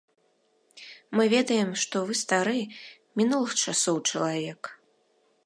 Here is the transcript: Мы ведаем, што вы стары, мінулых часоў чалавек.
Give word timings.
Мы 1.19 1.23
ведаем, 1.33 1.69
што 1.83 1.95
вы 2.07 2.13
стары, 2.23 2.59
мінулых 3.23 3.51
часоў 3.67 4.03
чалавек. 4.09 4.61